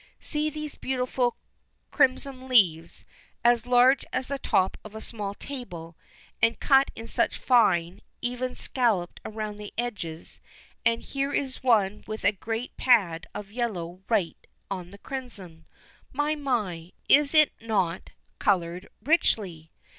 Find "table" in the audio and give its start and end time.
5.35-5.95